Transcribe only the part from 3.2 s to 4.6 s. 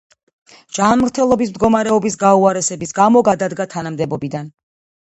გადადგა თანამდებობიდან.